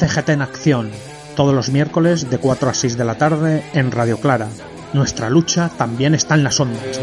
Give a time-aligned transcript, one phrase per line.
[0.00, 0.90] CGT en acción,
[1.36, 4.48] todos los miércoles de 4 a 6 de la tarde en Radio Clara.
[4.92, 6.98] Nuestra lucha también está en las ondas.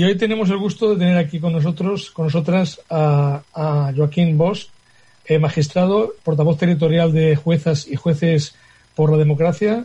[0.00, 3.42] Y hoy tenemos el gusto de tener aquí con nosotros, con nosotras, a,
[3.94, 4.68] Joaquín Bosch,
[5.26, 8.54] eh, magistrado, portavoz territorial de juezas y jueces
[8.94, 9.84] por la democracia.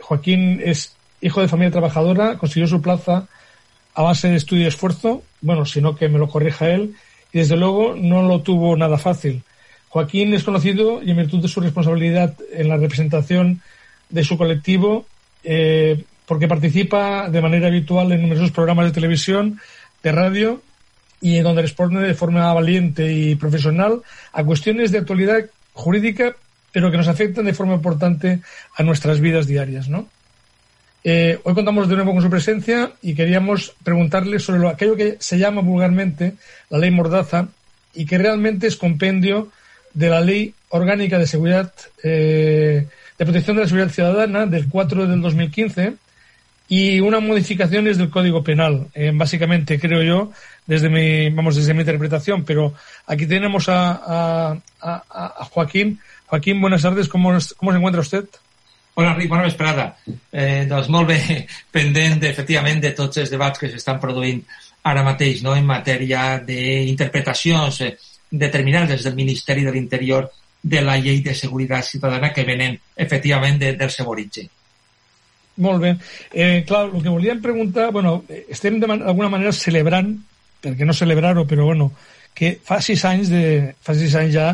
[0.00, 3.28] Joaquín es hijo de familia trabajadora, consiguió su plaza
[3.92, 6.94] a base de estudio y esfuerzo, bueno, sino que me lo corrija él,
[7.30, 9.42] y desde luego no lo tuvo nada fácil.
[9.90, 13.60] Joaquín es conocido y en virtud de su responsabilidad en la representación
[14.08, 15.04] de su colectivo,
[15.44, 19.58] eh, porque participa de manera habitual en numerosos programas de televisión,
[20.00, 20.62] de radio
[21.20, 26.36] y en donde responde de forma valiente y profesional a cuestiones de actualidad jurídica,
[26.70, 28.38] pero que nos afectan de forma importante
[28.76, 29.88] a nuestras vidas diarias.
[31.02, 35.16] Eh, hoy contamos de nuevo con su presencia y queríamos preguntarle sobre lo, aquello que
[35.18, 36.34] se llama vulgarmente
[36.68, 37.48] la ley Mordaza
[37.92, 39.48] y que realmente es compendio
[39.94, 41.72] de la ley orgánica de seguridad
[42.04, 42.86] eh,
[43.18, 45.96] de protección de la seguridad ciudadana del 4 del 2015
[46.70, 50.30] y unas modificaciones del Código Penal, eh, básicamente, creo yo,
[50.66, 52.74] desde mi, vamos, desde mi interpretación, pero
[53.08, 55.98] aquí tenemos a, a, a, a Joaquín.
[56.26, 58.24] Joaquín, buenas tardes, ¿cómo, cómo se encuentra usted?
[58.94, 59.96] Hola, Ric, bona vesprada.
[60.30, 61.18] Eh, doncs molt bé,
[61.74, 64.38] pendent, efectivament, de tots els debats que s'estan produint
[64.86, 65.56] ara mateix no?
[65.58, 67.90] en matèria d'interpretacions eh,
[68.30, 70.30] determinades des del Ministeri de l'Interior
[70.62, 74.46] de la llei de seguretat ciutadana que venen, efectivament, de, del seu origen.
[75.60, 75.94] Molt bé.
[76.32, 80.14] Eh, clar, el que volíem preguntar, bueno, estem d'alguna manera celebrant,
[80.64, 81.90] perquè no celebrar-ho, però bueno,
[82.34, 84.48] que fa sis anys, de, fa sis anys ja,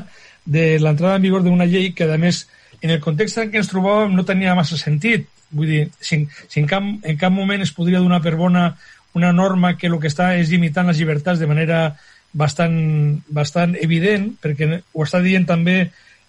[0.46, 2.44] de l'entrada en vigor d'una llei que, a més,
[2.82, 5.28] en el context en què ens trobàvem no tenia massa sentit.
[5.54, 8.72] Vull dir, si, si en, cap, en cap moment es podria donar per bona
[9.16, 11.80] una norma que el que està és limitant les llibertats de manera
[12.36, 12.76] bastant,
[13.32, 15.78] bastant evident, perquè ho està dient també,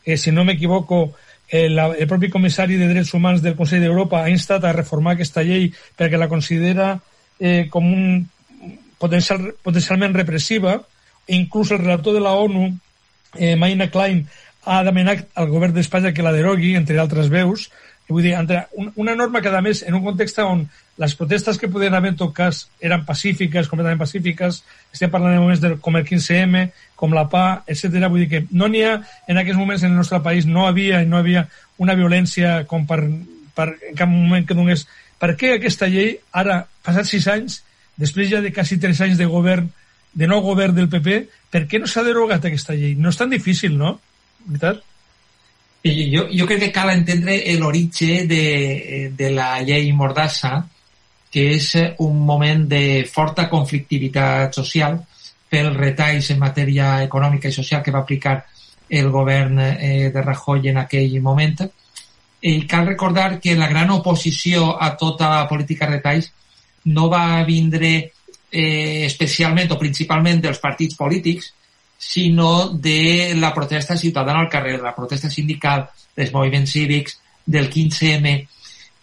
[0.05, 1.17] eh, si no m'equivoco,
[1.49, 5.43] el, el propi comissari de Drets Humans del Consell d'Europa ha instat a reformar aquesta
[5.47, 6.97] llei perquè la considera
[7.39, 8.25] eh, com un
[8.99, 10.81] potencial, potencialment repressiva.
[11.27, 12.67] Inclús el relator de la ONU
[13.37, 14.25] eh, Maina Klein
[14.67, 17.69] ha demanat al govern d'Espanya que la derogui, entre altres veus,
[18.09, 20.63] vull dir, entre una norma que, a més, en un context on
[20.97, 24.61] les protestes que podien haver en tot cas eren pacífiques, completament pacífiques,
[24.93, 26.63] estem parlant de moments de, com el 15M,
[26.97, 28.07] com la PA, etc.
[28.07, 28.95] Vull dir que no n'hi ha,
[29.27, 31.47] en aquests moments en el nostre país no havia no havia
[31.83, 33.01] una violència com per,
[33.55, 34.87] per en cap moment que donés...
[35.17, 37.61] Per què aquesta llei, ara, passats sis anys,
[37.97, 39.71] després ja de quasi tres anys de govern,
[40.13, 42.93] de nou govern del PP, per què no s'ha derogat aquesta llei?
[42.93, 43.95] No és tan difícil, no?
[44.45, 44.83] Veritat?
[45.87, 50.59] Jo, jo crec que cal entendre l'origen de, de la llei Mordassa,
[51.31, 54.97] que és un moment de forta conflictivitat social
[55.49, 58.37] pel retalls en matèria econòmica i social que va aplicar
[58.89, 61.67] el govern eh, de Rajoy en aquell moment.
[62.41, 66.31] I cal recordar que la gran oposició a tota la política de retalls
[66.85, 67.91] no va vindre
[68.51, 71.51] eh, especialment o principalment dels partits polítics,
[71.97, 78.47] sinó de la protesta ciutadana al carrer, la protesta sindical, dels moviments cívics, del 15M,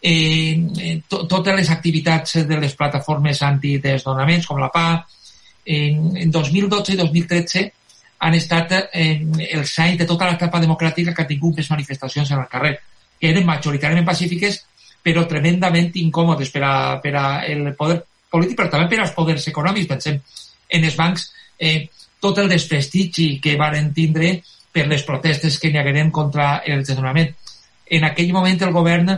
[0.00, 5.04] eh, to totes les activitats de les plataformes antidesnonaments, com la PA,
[5.64, 7.64] en, en 2012 i 2013
[8.24, 12.42] han estat eh, el anys de tota l'etapa democràtica que ha tingut més manifestacions en
[12.42, 12.76] el carrer,
[13.20, 14.60] que eren majoritàriament pacífiques,
[15.04, 18.02] però tremendament incòmodes per a, per a el poder
[18.32, 19.88] polític, però també per als poders econòmics.
[19.90, 20.20] Pensem
[20.68, 21.26] en els bancs,
[21.58, 21.88] eh,
[22.24, 24.38] tot el desprestigi que varen tindre
[24.74, 27.34] per les protestes que n'hi hagueren contra el desnonament.
[27.86, 29.12] En aquell moment el govern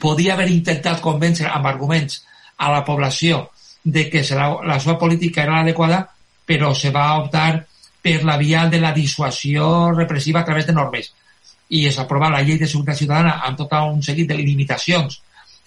[0.00, 2.22] podia haver intentat convèncer amb arguments
[2.56, 3.48] a la població
[3.82, 6.04] de que la, la seva política era l'adequada,
[6.46, 7.64] però se va optar
[8.02, 11.12] per la via de la dissuasió repressiva a través de normes.
[11.68, 15.20] I es aprova la llei de seguretat ciutadana amb tot un seguit de limitacions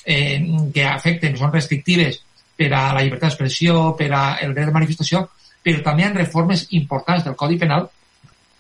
[0.06, 0.40] eh,
[0.74, 2.22] que afecten, són restrictives
[2.56, 5.26] per a la llibertat d'expressió, per a el dret de manifestació,
[5.66, 7.88] però també en reformes importants del Codi Penal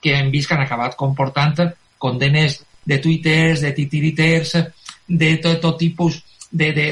[0.01, 1.53] que hem vist que han acabat comportant
[2.01, 4.55] condenes de twitters, de titiriters,
[5.07, 6.19] de tot, tot tipus
[6.51, 6.87] de, de,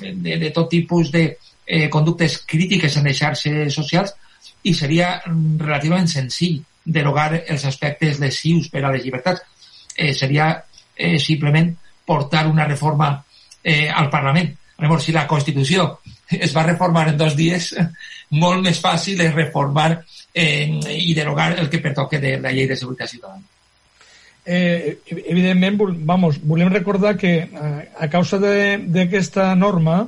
[0.00, 1.24] de, de tot tipus de
[1.66, 4.14] eh, conductes crítiques en les xarxes socials
[4.64, 9.40] i seria relativament senzill derogar els aspectes lesius per a les llibertats.
[9.96, 10.50] Eh, seria
[10.96, 11.70] eh, simplement
[12.04, 13.14] portar una reforma
[13.62, 14.52] eh, al Parlament.
[14.78, 15.86] Llavors, si la Constitució
[16.30, 17.72] es va reformar en dos dies,
[18.30, 19.90] molt més fàcil és reformar
[20.32, 23.44] eh, i derogar el que pertoque de la llei de seguretat ciutadana.
[24.46, 30.04] Eh, evidentment, vamos, volem recordar que eh, a causa d'aquesta norma,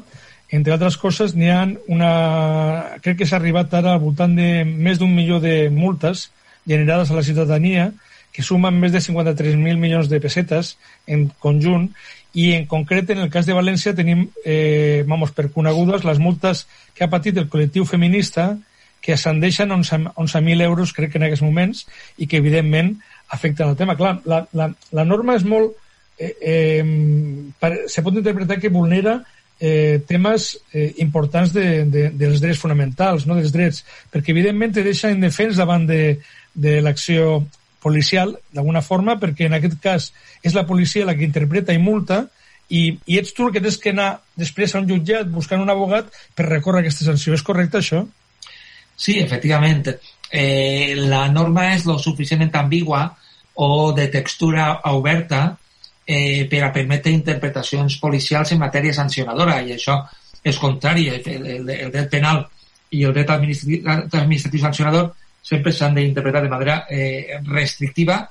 [0.53, 2.11] entre altres coses, n'hi ha una...
[3.03, 6.29] Crec que s'ha arribat ara al voltant de més d'un milió de multes
[6.67, 7.91] generades a la ciutadania,
[8.37, 10.75] que sumen més de 53.000 milions de pessetes
[11.09, 11.89] en conjunt,
[12.37, 16.67] i en concret en el cas de València tenim, eh, vamos, per conegudes les multes
[16.93, 18.51] que ha patit el col·lectiu feminista
[19.01, 21.87] que ascendeixen 11.000 11 euros, crec que en aquests moments,
[22.19, 22.97] i que evidentment
[23.33, 23.97] afecten el tema.
[23.97, 25.79] Clar, la, la, la norma és molt...
[26.19, 29.19] Eh, eh, se pot interpretar que vulnera
[29.61, 34.85] eh, temes eh, importants de, de, dels drets fonamentals, no dels drets, perquè evidentment te
[34.85, 36.19] deixa indefens davant de,
[36.53, 37.47] de l'acció
[37.87, 40.11] policial, d'alguna forma, perquè en aquest cas
[40.43, 42.25] és la policia la que interpreta i multa
[42.69, 45.71] i, i ets tu el que tens que anar després a un jutjat buscant un
[45.71, 47.37] abogat per recórrer aquesta sanció.
[47.37, 48.03] És correcte, això?
[48.97, 49.93] Sí, efectivament.
[50.33, 53.05] Eh, la norma és lo suficientment ambigua
[53.63, 55.45] o de textura oberta
[56.07, 60.01] eh, per a permetre interpretacions policials en matèria sancionadora i això
[60.43, 61.07] és contrari.
[61.13, 62.43] El, el, el dret penal
[62.91, 65.13] i el dret administratiu, administratiu sancionador
[65.47, 68.25] sempre s'han d'interpretar de manera eh, restrictiva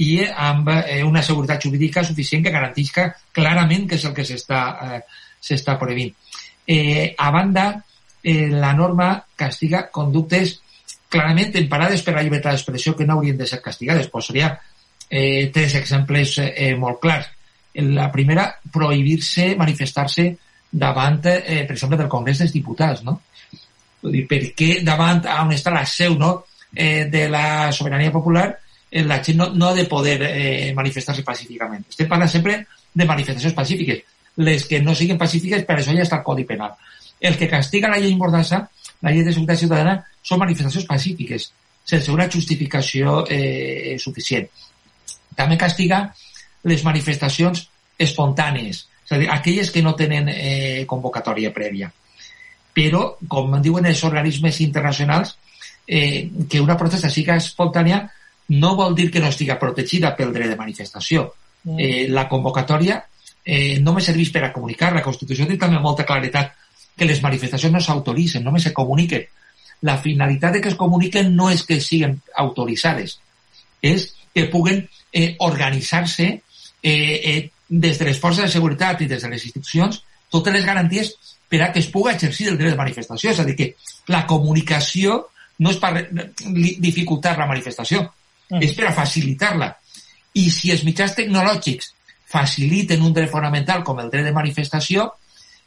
[0.00, 4.60] i amb eh, una seguretat jurídica suficient que garantisca clarament que és el que s'està
[4.86, 5.00] eh,
[5.40, 6.12] s'està prohibint.
[6.66, 7.66] Eh, a banda,
[8.22, 10.60] eh, la norma castiga conductes
[11.10, 14.08] clarament emparades per la llibertat d'expressió que no haurien de ser castigades.
[14.12, 14.52] Posaria
[15.08, 17.26] eh, tres exemples eh, molt clars.
[17.74, 20.28] La primera, prohibir-se manifestar-se
[20.70, 23.20] davant, eh, per exemple, del Congrés dels Diputats, no?
[24.00, 26.32] Vull dir, per què davant on està la seu, no?
[26.74, 28.58] Eh, de la sobirania popular,
[28.90, 31.84] eh, la gent no, no de poder eh, manifestar-se pacíficament.
[31.88, 34.02] Estem parlant sempre de manifestacions pacífiques.
[34.36, 36.74] Les que no siguin pacífiques, per això ja està el Codi Penal.
[37.20, 38.64] El que castiga la llei Mordassa,
[39.02, 41.50] la llei de seguretat ciutadana, són manifestacions pacífiques,
[41.84, 44.48] sense una justificació eh, suficient.
[45.36, 46.04] També castiga
[46.68, 47.66] les manifestacions
[48.00, 51.90] espontànies, és a dir, aquelles que no tenen eh, convocatòria prèvia.
[52.76, 55.34] Però, com diuen els organismes internacionals,
[55.90, 58.04] eh, que una protesta siga espontània
[58.54, 61.24] no vol dir que no estiga protegida pel dret de manifestació.
[61.64, 61.78] Mm.
[61.82, 63.00] Eh, la convocatòria
[63.44, 64.92] eh, no me serveix per a comunicar.
[64.94, 66.54] La Constitució té també molta claretat
[66.96, 69.26] que les manifestacions no s'autoritzen, només se comuniquen.
[69.88, 73.16] La finalitat de que es comuniquen no és que siguin autoritzades,
[73.82, 79.26] és que puguen eh, organitzar-se eh, eh, des de les forces de seguretat i des
[79.26, 81.10] de les institucions totes les garanties
[81.50, 83.32] per a que es pugui exercir el dret de manifestació.
[83.32, 83.72] És a dir, que
[84.12, 85.24] la comunicació
[85.60, 85.92] no és per
[86.80, 88.02] dificultar la manifestació,
[88.50, 88.62] mm.
[88.64, 89.70] és per a facilitar-la.
[90.40, 91.92] I si els mitjans tecnològics
[92.30, 95.08] faciliten un dret fonamental com el dret de manifestació,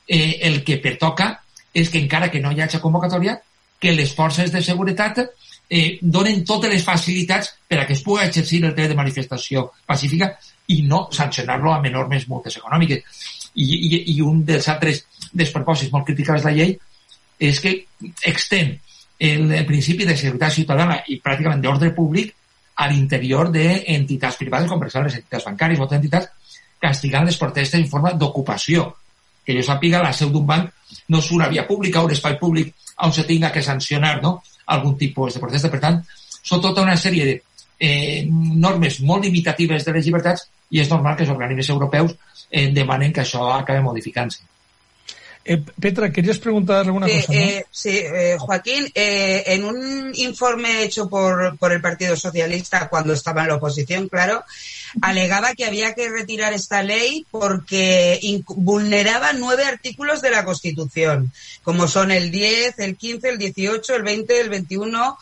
[0.08, 1.34] eh, el que pertoca
[1.74, 3.38] és que encara que no hi hagi convocatòria,
[3.80, 8.24] que les forces de seguretat eh, donen totes les facilitats per a que es pugui
[8.24, 10.32] exercir el dret de manifestació pacífica
[10.72, 13.04] i no sancionar-lo amb enormes multes econòmiques.
[13.54, 16.78] I, i, i un dels altres despropòsits molt criticats de la llei
[17.44, 17.74] és que
[18.30, 18.78] extén
[19.20, 22.34] el, el principi de seguretat ciutadana i pràcticament d'ordre públic
[22.76, 26.30] a l'interior d'entitats privades, com per exemple les entitats bancàries o altres entitats,
[26.82, 28.90] castigant les protestes en forma d'ocupació.
[29.46, 30.72] Que jo sàpiga, la seu d'un banc
[31.12, 34.42] no és una via pública o un espai públic on se tinga que sancionar no?
[34.66, 35.72] algun tipus de protesta.
[35.72, 36.00] Per tant,
[36.44, 37.36] són tota una sèrie de
[37.80, 42.16] eh, normes molt limitatives de les llibertats i és normal que els organismes europeus
[42.50, 44.44] eh, demanen que això acabi modificant-se.
[45.46, 47.34] Eh, Petra, ¿querías preguntar alguna cosa?
[47.34, 47.40] ¿no?
[47.40, 53.42] Eh, sí, eh, Joaquín, en un informe hecho por, por el Partido Socialista cuando estaba
[53.42, 54.46] en la oposición, claro,
[55.02, 61.90] alegaba que había que retirar esta ley porque vulneraba nueve artículos de la Constitución, como
[61.90, 65.18] son el 10, el 15, el 18, el 20, el 21,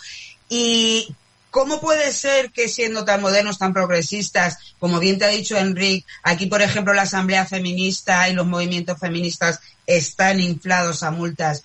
[0.49, 1.15] y
[1.51, 6.07] ¿Cómo puede ser que siendo tan modernos, tan progresistas, como bien te ha dicho Enrique,
[6.23, 11.63] aquí por ejemplo la Asamblea Feminista y los movimientos feministas están inflados a multas?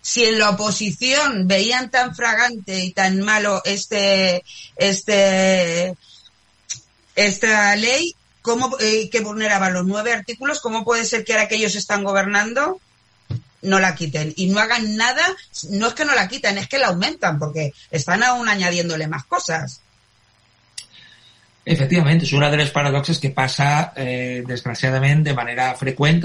[0.00, 4.44] Si en la oposición veían tan fragante y tan malo este,
[4.76, 5.96] este,
[7.16, 11.56] esta ley, ¿cómo, eh, que vulneraba los nueve artículos, ¿cómo puede ser que ahora que
[11.56, 12.80] ellos están gobernando
[13.64, 15.24] no la quiten y no hagan nada,
[15.70, 19.24] no es que no la quiten, es que la aumentan porque están aún añadiéndole más
[19.24, 19.80] cosas.
[21.64, 26.20] Efectivament, és una de les paradoxes que passa, eh, desgraciadament, de manera freqüent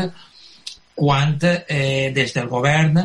[1.00, 3.00] quan eh, des del govern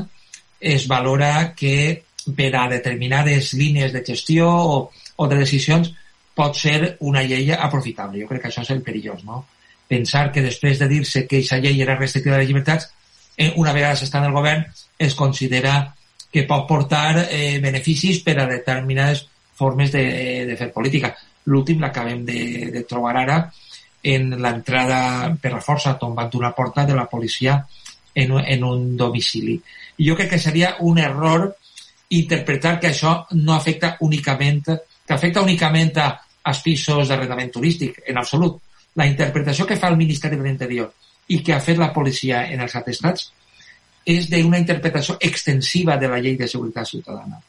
[0.58, 2.02] es valora que
[2.34, 5.92] per a determinades línies de gestió o, o de decisions
[6.34, 8.18] pot ser una llei aprofitable.
[8.18, 9.44] Jo crec que això és el perillós, no?
[9.86, 12.88] Pensar que després de dir-se que aquesta llei era restrictiva de les llibertats,
[13.36, 14.64] eh, una vegada s'està en el govern,
[14.98, 15.94] es considera
[16.30, 20.04] que pot portar eh, beneficis per a determinades formes de,
[20.48, 21.12] de fer política.
[21.46, 22.40] L'últim l'acabem de,
[22.74, 23.38] de trobar ara
[24.04, 27.60] en l'entrada per la força tombant una porta de la policia
[28.14, 29.60] en, en un domicili.
[29.98, 31.52] I jo crec que seria un error
[32.18, 34.66] interpretar que això no afecta únicament,
[35.06, 38.60] que afecta únicament als pisos d'arrendament turístic, en absolut.
[38.94, 40.92] La interpretació que fa el Ministeri de l'Interior
[41.28, 43.30] i que ha fet la policia en els atestats
[44.04, 47.40] és d'una interpretació extensiva de la llei de seguretat ciutadana.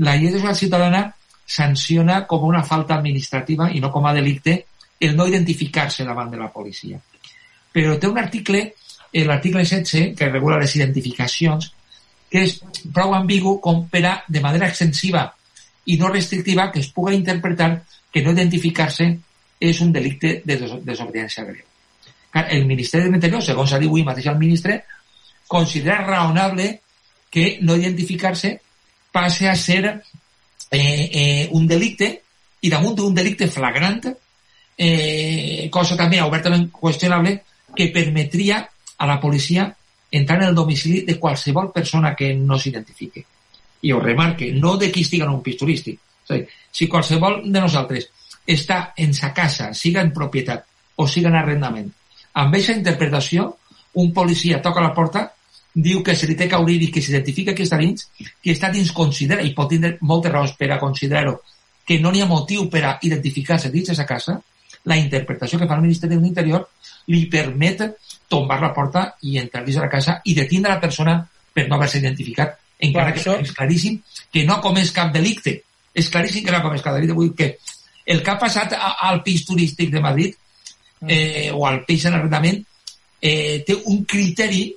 [0.00, 1.02] La llei de seguretat ciutadana
[1.44, 4.56] sanciona com una falta administrativa i no com a delicte
[5.00, 7.00] el no identificar-se davant de la policia.
[7.72, 8.62] Però té un article,
[9.12, 11.72] l'article 16, que regula les identificacions,
[12.30, 12.58] que és
[12.94, 15.26] prou ambigu com per a, de manera extensiva
[15.86, 17.72] i no restrictiva, que es pugui interpretar
[18.12, 19.10] que no identificar-se
[19.60, 21.69] és un delicte de desobediència greu.
[22.34, 24.78] El Ministeri de l'Interior, segons ha dit avui mateix el ministre,
[25.50, 26.80] considera raonable
[27.30, 28.60] que no identificar-se
[29.10, 29.84] passe a ser
[30.70, 32.10] eh, eh, un delicte
[32.62, 34.04] i damunt d'un delicte flagrant,
[34.76, 37.40] eh, cosa també obertament qüestionable,
[37.74, 38.62] que permetria
[38.98, 39.66] a la policia
[40.10, 43.24] entrar en el domicili de qualsevol persona que no s'identifique.
[43.82, 45.98] I ho remarque, no de qui estiga en un pis turístic.
[46.28, 48.10] És dir, si qualsevol de nosaltres
[48.46, 51.90] està en sa casa, siga en propietat o siga en arrendament,
[52.34, 53.48] amb aquesta interpretació,
[54.00, 55.30] un policia toca la porta
[55.74, 58.06] diu que se li té que obrir i que s'identifica qui està dins,
[58.42, 61.40] qui està dins considera, i pot tindre moltes raons per a considerar-ho,
[61.86, 64.40] que no n'hi ha motiu per a identificar-se dins d'aquesta casa,
[64.84, 66.66] la interpretació que fa el Ministeri de l'Interior
[67.12, 67.84] li permet
[68.30, 71.16] tombar la porta i entrar dins de la casa i detindre la persona
[71.52, 73.36] per no haver-se identificat, encara que això...
[73.42, 73.98] és claríssim
[74.32, 75.60] que no ha comès cap delicte.
[75.94, 77.16] És claríssim que no ha comès cap delicte.
[77.18, 80.36] Vull dir que el que ha passat al pis turístic de Madrid.
[81.06, 82.60] Eh, o al pis en arrendament
[83.20, 84.68] eh, té un criteri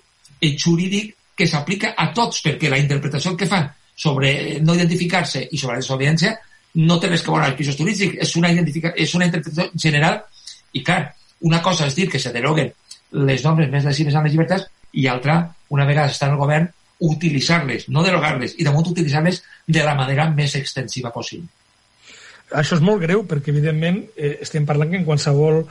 [0.43, 5.57] el jurídic que s'aplica a tots, perquè la interpretació que fan sobre no identificar-se i
[5.57, 6.33] sobre la desobediència
[6.83, 10.21] no té res que veure amb els pisos turístics, és una, és una interpretació general.
[10.73, 11.01] I, clar,
[11.45, 12.71] una cosa és dir que se deroguen
[13.29, 15.37] les normes més lesives amb les llibertats i altra,
[15.69, 16.69] una vegada està en el govern,
[17.03, 21.49] utilitzar-les, no derogar-les, i damunt utilitzar-les de la manera més extensiva possible.
[22.53, 25.63] Això és molt greu perquè, evidentment, eh, estem parlant que en qualsevol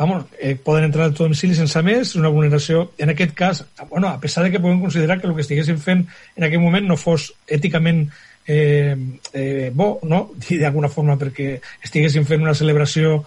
[0.00, 3.58] vamos, eh, poden entrar a domicili sense més, una vulneració, en aquest cas,
[3.90, 6.86] bueno, a pesar de que podem considerar que el que estiguessin fent en aquell moment
[6.88, 8.06] no fos èticament
[8.48, 8.96] eh,
[9.34, 10.22] eh, bo, no?
[10.62, 13.18] d'alguna forma, perquè estiguessin fent una celebració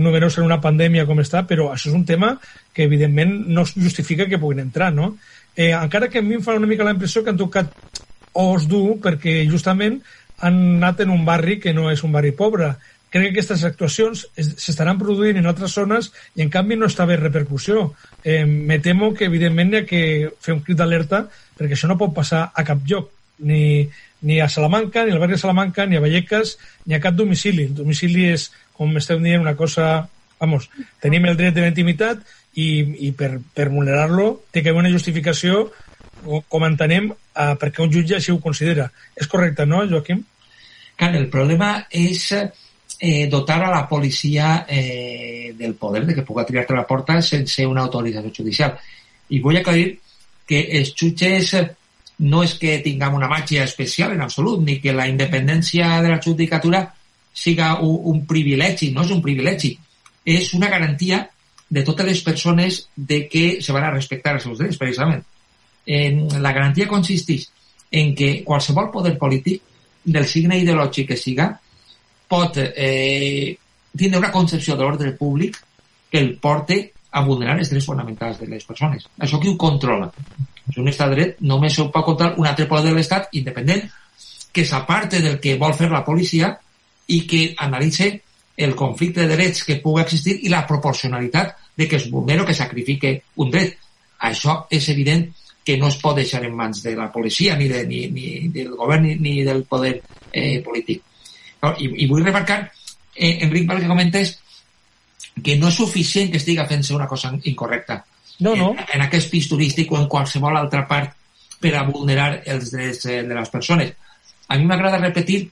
[0.00, 2.32] numerosa en una pandèmia com està, però això és un tema
[2.72, 5.18] que evidentment no justifica que puguin entrar, no?
[5.52, 7.76] Eh, encara que a mi em fa una mica la impressió que han tocat
[8.40, 10.00] os dur perquè justament
[10.40, 12.72] han anat en un barri que no és un barri pobre,
[13.12, 17.18] crec que aquestes actuacions s'estaran produint en altres zones i en canvi no està bé
[17.20, 17.90] repercussió.
[18.24, 20.02] Eh, me temo que evidentment hi ha que
[20.40, 21.26] fer un crit d'alerta
[21.58, 23.12] perquè això no pot passar a cap lloc,
[23.44, 23.88] ni,
[24.22, 27.68] ni a Salamanca, ni al barri de Salamanca, ni a Vallecas, ni a cap domicili.
[27.68, 30.08] El domicili és, com esteu dient, una cosa...
[30.42, 30.66] Vamos,
[30.98, 32.24] tenim el dret de la intimitat
[32.58, 32.66] i,
[33.06, 35.68] i per, per vulnerar-lo té que haver una justificació
[36.22, 38.88] com entenem, eh, perquè un jutge així ho considera.
[39.14, 40.24] És correcte, no, Joaquim?
[40.98, 42.26] Clar, el problema és
[43.04, 47.66] eh, dotar a la policia eh, del poder de que puga tirar-te la porta sense
[47.66, 48.76] una autorització judicial.
[49.34, 49.96] I vull aclarir
[50.46, 51.50] que els jutges
[52.22, 56.20] no és que tinguem una màgia especial en absolut, ni que la independència de la
[56.22, 56.84] judicatura
[57.34, 59.72] siga un, un privilegi, no és un privilegi,
[60.22, 61.24] és una garantia
[61.66, 65.26] de totes les persones de que se van a respectar els seus drets, precisament.
[65.90, 67.48] En, la garantia consisteix
[67.90, 69.58] en que qualsevol poder polític,
[70.06, 71.50] del signe ideològic que siga,
[72.32, 73.52] pot eh,
[73.92, 75.58] tindre una concepció de l'ordre públic
[76.10, 76.80] que el porte
[77.12, 79.04] a vulnerar els drets fonamentals de les persones.
[79.20, 80.08] Això qui ho controla?
[80.70, 83.84] És un estat dret només ho pot controlar un altre poder de l'Estat independent
[84.52, 86.54] que s'aparte del que vol fer la policia
[87.12, 88.08] i que analitze
[88.56, 92.56] el conflicte de drets que pugui existir i la proporcionalitat de que es vulnera que
[92.56, 93.76] sacrifique un dret.
[94.22, 95.26] Això és evident
[95.64, 98.74] que no es pot deixar en mans de la policia, ni, de, ni, ni del
[98.76, 99.94] govern, ni, ni del poder
[100.32, 101.02] eh, polític.
[101.62, 102.64] I, i vull remarcar,
[103.14, 104.38] eh, Enric, pel que comentes,
[105.42, 108.02] que no és suficient que estigui fent-se una cosa incorrecta
[108.42, 108.70] no, no.
[108.72, 111.14] En, en aquest pis turístic o en qualsevol altra part
[111.62, 113.92] per a vulnerar els drets eh, de les persones.
[114.48, 115.44] A mi m'agrada repetir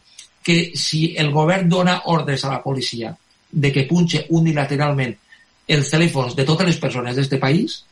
[0.43, 3.13] que si el govern dona ordres a la policia
[3.51, 5.15] de que punxe unilateralment
[5.71, 7.85] els telèfons de totes les persones d'este país,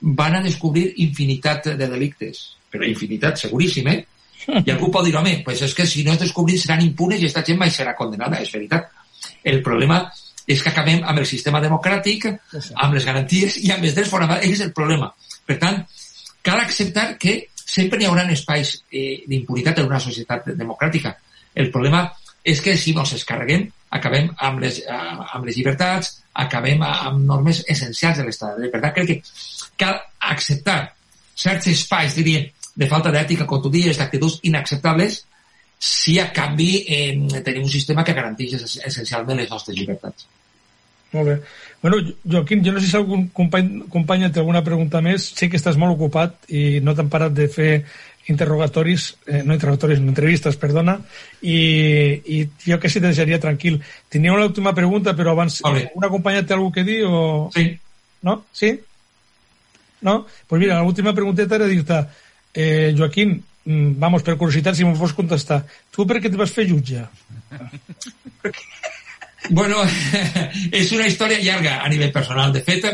[0.00, 2.40] van a descobrir infinitat de delictes.
[2.72, 3.98] Però infinitat, seguríssim, eh?
[4.66, 7.26] I algú pot dir, home, pues és que si no es descobrin seran impunes i
[7.26, 8.40] aquesta gent mai serà condenada.
[8.42, 8.90] És veritat.
[9.44, 10.02] El problema
[10.46, 12.26] és que acabem amb el sistema democràtic,
[12.82, 14.48] amb les garanties i amb els drets fonamentals.
[14.50, 15.12] És el problema.
[15.46, 15.82] Per tant,
[16.42, 21.14] cal acceptar que sempre hi haurà espais eh, d'impunitat en una societat democràtica.
[21.54, 22.08] El problema
[22.44, 24.96] és que si ens escarreguem acabem amb les, eh,
[25.36, 28.58] amb les llibertats, acabem amb normes essencials de l'Estat.
[28.72, 29.18] Per tant, crec que
[29.76, 30.00] cal
[30.32, 30.94] acceptar
[31.36, 32.42] certs espais, diria,
[32.74, 35.22] de falta d'ètica, com tu dius, d'actituds inacceptables,
[35.82, 38.54] si a canvi eh, tenim un sistema que garanteix
[38.86, 40.28] essencialment les nostres llibertats.
[41.12, 41.34] Molt bé.
[41.82, 45.26] Bueno, Joaquim, jo no sé si algun company, company té alguna pregunta més.
[45.36, 47.72] Sé que estàs molt ocupat i no t'han parat de fer
[48.30, 50.94] interrogatoris, eh, no interrogatoris, no entrevistes, perdona,
[51.42, 51.58] i,
[52.24, 53.80] i jo que sí te deixaria tranquil.
[54.08, 55.88] Tenia una última pregunta, però abans, vale.
[55.98, 57.50] una companya té alguna que dir o...
[57.54, 57.66] Sí.
[58.22, 58.44] No?
[58.54, 58.76] Sí?
[60.06, 60.20] No?
[60.22, 62.04] Doncs pues mira, l'última pregunteta era dir-te,
[62.54, 66.52] eh, Joaquim, mm, vamos, per curiositat, si m'ho fos contestar, tu per què et vas
[66.52, 67.06] fer jutge?
[69.50, 69.82] Bueno,
[70.70, 72.52] és una història llarga a nivell personal.
[72.54, 72.86] De fet,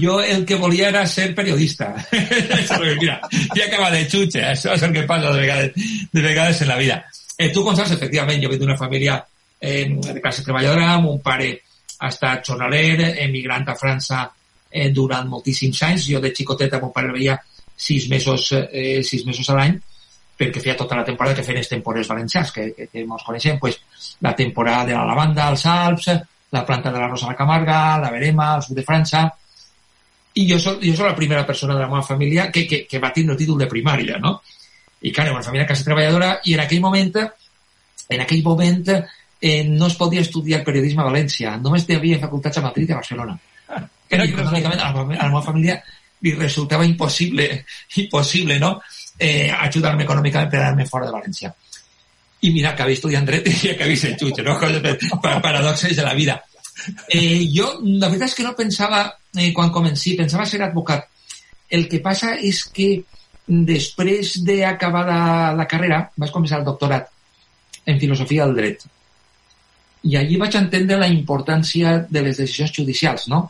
[0.00, 1.92] jo el que volia era ser periodista.
[3.00, 3.20] Mira,
[3.54, 6.78] ja acaba de xutxe, això és el que passa de vegades, de vegades en la
[6.80, 7.02] vida.
[7.36, 9.18] Eh, tu, com saps, efectivament, jo vinc d'una família
[9.60, 11.52] eh, de classe treballadora, mon pare
[11.98, 14.24] ha estat jornaler, emigrant a França
[14.70, 16.08] eh, durant moltíssims anys.
[16.08, 17.36] Jo de xicoteta, mon pare veia
[17.76, 19.76] sis mesos, eh, sis mesos a l'any,
[20.36, 23.58] perquè feia tota la temporada que feien els temporers valencians, que, que, que ens coneixem,
[23.60, 23.78] pues,
[24.20, 26.10] la temporada de la lavanda als Alps,
[26.52, 29.26] la planta de la rosa a la Camarga, la verema al sud de França,
[30.36, 33.00] i jo soc, jo soc la primera persona de la meva família que, que, que
[33.00, 34.36] va tindre el títol de primària, no?
[35.00, 37.12] I, clar, una família quasi treballadora, i en aquell moment,
[38.12, 38.90] en aquell moment,
[39.40, 42.96] eh, no es podia estudiar periodisme a València, només hi havia facultats a Madrid i
[42.96, 43.36] a Barcelona.
[44.06, 45.80] I, econòmicament, a la, a la meva família
[46.26, 47.48] li resultava impossible,
[48.02, 48.76] impossible, no?,
[49.18, 51.52] eh, ajudar-me econòmicament per anar-me fora de València.
[52.44, 54.58] I mira, acabé estudiant dret i acabé sent jutge, no?
[55.22, 56.36] Paradoxes de la vida.
[57.08, 61.08] Eh, jo, la veritat és que no pensava, eh, quan comencí, pensava ser advocat.
[61.70, 62.90] El que passa és que
[63.46, 65.06] després d'acabar
[65.56, 67.08] la carrera vaig començar el doctorat
[67.86, 68.86] en filosofia del dret.
[70.06, 73.46] I allí vaig entendre la importància de les decisions judicials, no?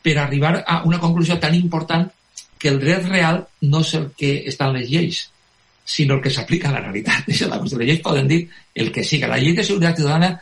[0.00, 2.08] Per arribar a una conclusió tan important
[2.60, 5.20] que el dret real no és el que està en les lleis,
[5.84, 7.28] sinó el que s'aplica a la realitat.
[7.32, 7.80] És la qüestió.
[7.80, 8.42] Les lleis poden dir
[8.74, 9.30] el que siga.
[9.30, 10.34] La llei de seguretat ciutadana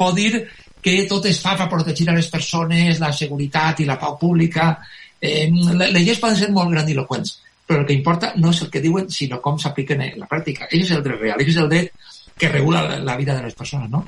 [0.00, 0.32] pot dir
[0.80, 4.72] que tot es fa per protegir a les persones, la seguretat i la pau pública.
[5.20, 7.36] Eh, les lleis poden ser molt grandiloquents,
[7.68, 10.66] però el que importa no és el que diuen, sinó com s'apliquen en la pràctica.
[10.70, 11.92] Això és el dret real, això és el dret
[12.40, 14.06] que regula la vida de les persones, no?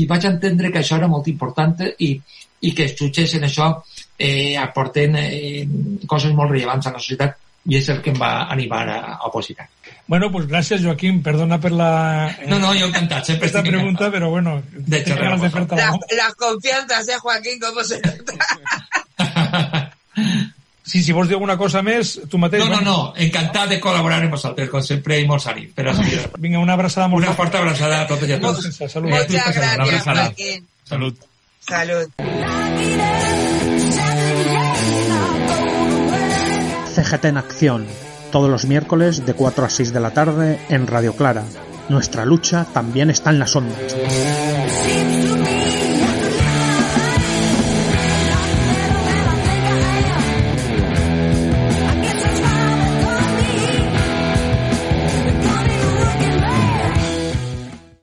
[0.00, 2.14] I vaig entendre que això era molt important i,
[2.64, 3.68] i que els jutges en això
[4.20, 5.66] eh, aporten eh,
[6.06, 7.38] coses molt rellevants a la societat
[7.70, 9.66] i és el que em va animar a, a opositar.
[10.10, 11.20] Bueno, pues gràcies, Joaquim.
[11.22, 11.90] Perdona per la...
[12.32, 13.28] Eh, no, no, jo encantat.
[13.28, 14.12] Sempre esta pregunta, encantat.
[14.16, 14.62] però bueno...
[14.72, 19.92] De ganas de la, Las confianzas, eh, Joaquín, cómo se nota.
[20.90, 22.64] Sí, si vols dir alguna cosa més, tu mateix...
[22.66, 25.70] No, no, no, encantat de col·laborar amb vosaltres, com sempre, i molts ànims.
[25.76, 25.94] Però
[26.42, 28.66] Vinga, una abraçada molt Una forta abraçada a totes i a tots.
[28.66, 30.66] Muchas gracias, Joaquín.
[30.82, 31.30] Salut.
[36.90, 37.86] CGT en acción,
[38.32, 41.44] todos los miércoles de 4 a 6 de la tarde en Radio Clara.
[41.88, 43.78] Nuestra lucha también está en las ondas.